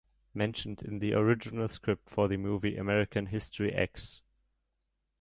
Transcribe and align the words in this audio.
Mentioned 0.33 0.81
in 0.81 0.97
the 0.97 1.13
original 1.13 1.67
script 1.67 2.09
for 2.09 2.27
the 2.27 2.35
movie 2.35 2.75
American 2.75 3.27
History 3.27 3.71
X. 3.71 4.23